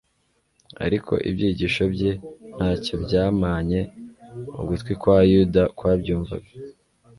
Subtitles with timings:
[0.85, 2.11] ariko ibyigisho bye
[2.55, 3.79] ntacyo byamanye
[4.61, 6.49] ugutwi kwa Yuda kwabyumvaga.